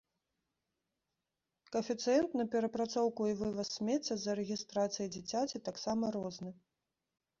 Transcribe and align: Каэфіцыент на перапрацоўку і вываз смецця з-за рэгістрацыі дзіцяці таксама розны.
Каэфіцыент 1.75 2.29
на 2.41 2.45
перапрацоўку 2.55 3.21
і 3.33 3.37
вываз 3.41 3.67
смецця 3.77 4.09
з-за 4.17 4.33
рэгістрацыі 4.43 5.11
дзіцяці 5.17 5.63
таксама 5.69 6.05
розны. 6.17 6.51